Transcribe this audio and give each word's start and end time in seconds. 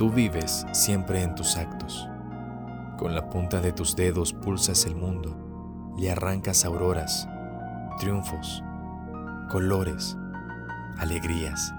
Tú 0.00 0.08
vives 0.08 0.66
siempre 0.72 1.22
en 1.22 1.34
tus 1.34 1.58
actos. 1.58 2.08
Con 2.96 3.14
la 3.14 3.28
punta 3.28 3.60
de 3.60 3.70
tus 3.70 3.94
dedos 3.94 4.32
pulsas 4.32 4.86
el 4.86 4.96
mundo, 4.96 5.36
le 5.98 6.10
arrancas 6.10 6.64
auroras, 6.64 7.28
triunfos, 7.98 8.64
colores, 9.50 10.16
alegrías. 10.96 11.74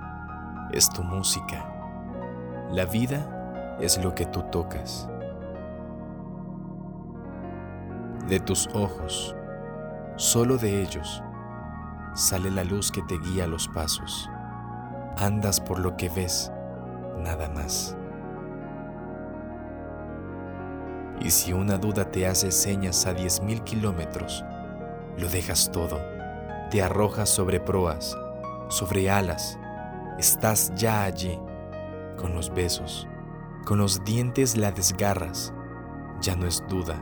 Es 0.71 0.88
tu 0.88 1.02
música. 1.02 1.66
La 2.71 2.86
vida 2.86 3.78
es 3.82 3.98
lo 3.98 4.14
que 4.14 4.28
tú 4.28 4.43
tocas. 4.51 5.10
De 8.28 8.40
tus 8.40 8.68
ojos, 8.76 9.36
solo 10.18 10.60
de 10.60 10.84
ellos, 10.84 11.24
sale 12.14 12.51
la 12.51 12.65
luz 12.65 12.92
que 12.92 13.01
te 13.01 13.18
guía 13.18 13.48
los 13.48 13.68
pasos. 13.70 14.29
Andas 15.18 15.60
por 15.60 15.79
lo 15.79 15.98
que 15.98 16.10
ves, 16.10 16.51
nada 17.18 17.50
más. 17.50 17.98
Y 21.24 21.30
si 21.30 21.54
una 21.54 21.78
duda 21.78 22.10
te 22.10 22.25
hace 22.25 22.52
señas 22.52 23.06
a 23.06 23.14
diez 23.14 23.43
mil 23.43 23.62
kilómetros, 23.62 24.43
lo 25.18 25.29
dejas 25.29 25.71
todo, 25.71 26.00
te 26.71 26.82
arrojas 26.82 27.29
sobre 27.29 27.60
proas, 27.60 28.18
sobre 28.70 29.10
alas, 29.10 29.60
estás 30.18 30.74
ya 30.76 31.04
allí, 31.04 31.39
con 32.17 32.34
los 32.34 32.52
besos, 32.52 33.08
con 33.66 33.78
los 33.78 34.03
dientes 34.03 34.58
la 34.58 34.72
desgarras, 34.72 35.53
ya 36.22 36.36
no 36.36 36.48
es 36.48 36.64
duda, 36.68 37.00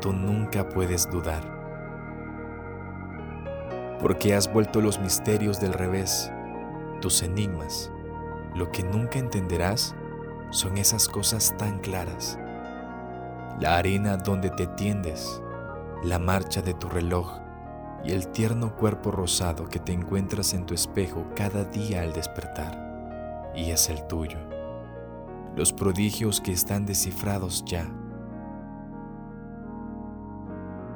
tú 0.00 0.12
nunca 0.12 0.68
puedes 0.68 1.08
dudar. 1.08 1.54
Porque 4.00 4.34
has 4.34 4.52
vuelto 4.52 4.80
los 4.80 4.98
misterios 4.98 5.60
del 5.60 5.74
revés, 5.74 6.32
tus 7.00 7.22
enigmas, 7.22 7.92
lo 8.56 8.72
que 8.72 8.82
nunca 8.82 9.20
entenderás 9.20 9.94
son 10.50 10.76
esas 10.76 11.08
cosas 11.08 11.54
tan 11.56 11.78
claras 11.78 12.36
la 13.60 13.78
arena 13.78 14.18
donde 14.18 14.50
te 14.50 14.66
tiendes, 14.66 15.42
la 16.04 16.18
marcha 16.18 16.60
de 16.60 16.74
tu 16.74 16.90
reloj 16.90 17.38
y 18.04 18.12
el 18.12 18.28
tierno 18.28 18.76
cuerpo 18.76 19.10
rosado 19.10 19.66
que 19.66 19.78
te 19.78 19.92
encuentras 19.92 20.52
en 20.52 20.66
tu 20.66 20.74
espejo 20.74 21.24
cada 21.34 21.64
día 21.64 22.02
al 22.02 22.12
despertar, 22.12 23.52
y 23.56 23.70
es 23.70 23.88
el 23.88 24.06
tuyo. 24.06 24.38
Los 25.56 25.72
prodigios 25.72 26.42
que 26.42 26.52
están 26.52 26.84
descifrados 26.84 27.64
ya. 27.64 27.90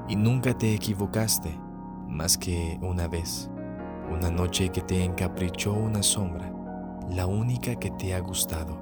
Y 0.07 0.17
nunca 0.17 0.53
te 0.53 0.75
equivocaste, 0.75 1.59
más 2.09 2.37
que 2.37 2.79
una 2.83 3.09
vez, 3.09 3.51
una 4.13 4.31
noche 4.31 4.69
que 4.69 4.83
te 4.83 5.03
encaprichó 5.03 5.73
una 5.73 6.03
sombra, 6.03 6.53
la 7.09 7.27
única 7.27 7.77
que 7.77 7.91
te 7.91 8.15
ha 8.15 8.21
gustado. 8.21 8.79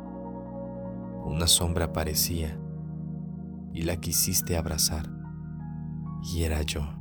Una 1.24 1.46
sombra 1.46 1.92
parecía 1.92 2.58
y 3.72 3.82
la 3.82 3.96
quisiste 3.96 4.56
abrazar, 4.56 5.08
y 6.32 6.42
era 6.42 6.62
yo. 6.62 6.97